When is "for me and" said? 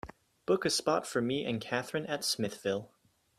1.05-1.61